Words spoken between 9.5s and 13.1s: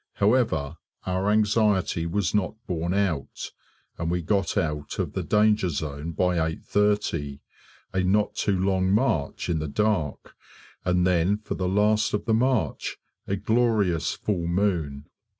the dark, and then for the last of the march